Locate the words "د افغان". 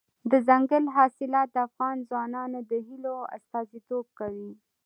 1.53-1.97